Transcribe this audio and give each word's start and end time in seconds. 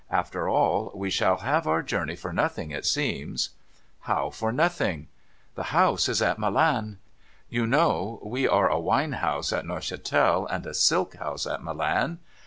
After 0.09 0.49
all, 0.49 0.91
we 0.95 1.11
shall 1.11 1.37
have 1.37 1.67
our 1.67 1.83
journey 1.83 2.15
for 2.15 2.33
nothing, 2.33 2.71
it 2.71 2.87
seems.' 2.87 3.51
* 3.77 3.99
How 4.09 4.31
for 4.31 4.51
nothing?'' 4.51 5.09
The 5.53 5.65
House 5.77 6.09
is 6.09 6.23
at 6.23 6.39
Milan. 6.39 6.97
You 7.49 7.67
know, 7.67 8.19
we 8.23 8.47
are 8.47 8.67
a 8.67 8.79
Wine 8.79 9.11
House 9.11 9.53
at 9.53 9.63
Neuchatel, 9.67 10.47
and 10.47 10.65
a 10.65 10.73
Silk 10.73 11.17
House 11.17 11.45
at 11.45 11.61
Milan 11.63 12.17